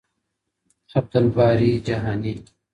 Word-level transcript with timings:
عبدالباري 0.95 1.79
جهانی 1.79 2.45